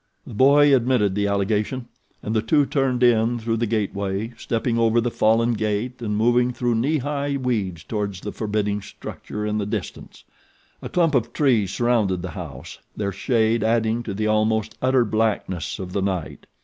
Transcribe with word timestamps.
The 0.25 0.33
boy 0.33 0.75
admitted 0.75 1.13
the 1.13 1.27
allegation 1.27 1.87
and 2.23 2.35
the 2.35 2.41
two 2.41 2.65
turned 2.65 3.03
in 3.03 3.37
through 3.37 3.57
the 3.57 3.67
gateway, 3.67 4.33
stepping 4.35 4.79
over 4.79 4.99
the 4.99 5.11
fallen 5.11 5.53
gate 5.53 6.01
and 6.01 6.17
moving 6.17 6.51
through 6.53 6.73
knee 6.73 6.97
high 6.97 7.37
weeds 7.37 7.83
toward 7.83 8.15
the 8.15 8.31
forbidding 8.31 8.81
structure 8.81 9.45
in 9.45 9.59
the 9.59 9.65
distance. 9.67 10.23
A 10.81 10.89
clump 10.89 11.13
of 11.13 11.33
trees 11.33 11.71
surrounded 11.71 12.23
the 12.23 12.31
house, 12.31 12.79
their 12.97 13.11
shade 13.11 13.63
adding 13.63 14.01
to 14.01 14.15
the 14.15 14.25
almost 14.25 14.75
utter 14.81 15.05
blackness 15.05 15.77
of 15.77 15.93
the 15.93 16.01
night. 16.01 16.47